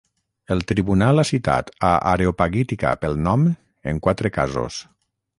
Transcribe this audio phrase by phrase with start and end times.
[0.53, 3.43] El tribunal ha citat a "Areopagitica" pel nom
[3.93, 4.79] en quatre casos.